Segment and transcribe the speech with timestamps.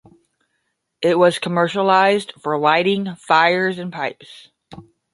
[1.03, 4.49] It was commercialized for lighting fires and pipes.